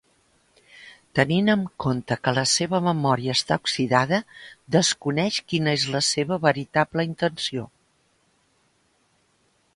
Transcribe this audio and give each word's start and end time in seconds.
Tenint 1.17 1.51
en 1.53 1.65
compte 1.83 2.17
que 2.27 2.33
la 2.37 2.45
seva 2.51 2.79
memòria 2.87 3.35
està 3.39 3.59
oxidada, 3.65 4.21
desconeix 4.77 5.39
quina 5.53 5.77
és 5.81 5.87
la 5.99 6.03
seva 6.09 6.41
veritable 6.49 7.09
intenció. 7.13 7.69